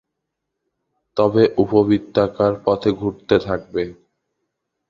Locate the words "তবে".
1.17-1.43